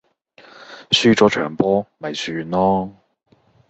[0.89, 2.91] 輸左場波咪算囉